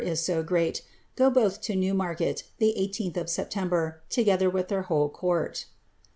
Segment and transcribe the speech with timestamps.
[0.03, 0.81] is so irreaV—
[1.15, 5.67] go boiii to Newmarket, the 18ih of September, together with their whole court."